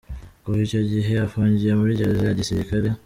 [0.43, 2.87] Kuva icyo gihe afungiye muri gereza ya gisirikare.